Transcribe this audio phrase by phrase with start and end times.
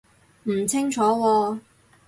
[0.45, 1.59] 唔清楚喎